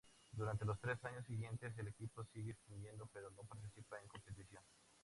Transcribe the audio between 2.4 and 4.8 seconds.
existiendo pero no participa en competición.